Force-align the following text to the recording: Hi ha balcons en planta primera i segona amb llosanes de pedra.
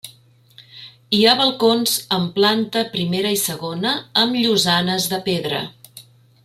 Hi 1.17 1.19
ha 1.31 1.35
balcons 1.41 1.93
en 2.17 2.25
planta 2.39 2.83
primera 2.97 3.35
i 3.37 3.39
segona 3.45 3.93
amb 4.23 4.43
llosanes 4.43 5.11
de 5.13 5.21
pedra. 5.29 5.63